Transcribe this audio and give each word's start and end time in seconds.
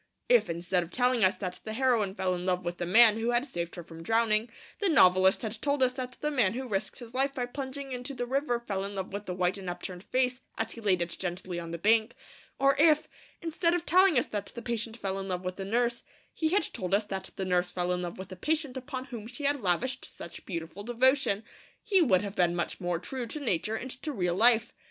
If, 0.29 0.49
instead 0.49 0.81
of 0.81 0.89
telling 0.89 1.23
us 1.23 1.35
that 1.35 1.59
the 1.63 1.73
heroine 1.73 2.15
fell 2.15 2.33
in 2.33 2.43
love 2.43 2.65
with 2.65 2.79
the 2.79 2.87
man 2.87 3.17
who 3.19 3.29
had 3.29 3.45
saved 3.45 3.75
her 3.75 3.83
from 3.83 4.01
drowning, 4.01 4.49
the 4.79 4.89
novelist 4.89 5.43
had 5.43 5.61
told 5.61 5.83
us 5.83 5.93
that 5.93 6.13
the 6.21 6.31
man 6.31 6.53
who 6.53 6.67
risked 6.67 6.97
his 6.97 7.13
life 7.13 7.35
by 7.35 7.45
plunging 7.45 7.91
into 7.91 8.15
the 8.15 8.25
river 8.25 8.59
fell 8.59 8.83
in 8.83 8.95
love 8.95 9.13
with 9.13 9.27
the 9.27 9.35
white 9.35 9.59
and 9.59 9.69
upturned 9.69 10.03
face 10.03 10.41
as 10.57 10.71
he 10.71 10.81
laid 10.81 11.03
it 11.03 11.15
gently 11.19 11.59
on 11.59 11.69
the 11.69 11.77
bank; 11.77 12.15
or 12.57 12.75
if, 12.79 13.07
instead 13.43 13.75
of 13.75 13.85
telling 13.85 14.17
us 14.17 14.25
that 14.25 14.47
the 14.47 14.61
patient 14.63 14.97
fell 14.97 15.19
in 15.19 15.27
love 15.27 15.45
with 15.45 15.57
the 15.57 15.65
nurse, 15.65 16.03
he 16.33 16.49
had 16.49 16.63
told 16.73 16.95
us 16.95 17.03
that 17.05 17.29
the 17.35 17.45
nurse 17.45 17.69
fell 17.69 17.93
in 17.93 18.01
love 18.01 18.17
with 18.17 18.29
the 18.29 18.35
patient 18.35 18.75
upon 18.75 19.05
whom 19.05 19.27
she 19.27 19.43
had 19.43 19.61
lavished 19.61 20.03
such 20.03 20.47
beautiful 20.47 20.81
devotion, 20.81 21.43
he 21.83 22.01
would 22.01 22.23
have 22.23 22.35
been 22.35 22.55
much 22.55 22.81
more 22.81 22.97
true 22.97 23.27
to 23.27 23.39
nature 23.39 23.75
and 23.75 23.91
to 23.91 24.11
real 24.11 24.33
life. 24.33 24.73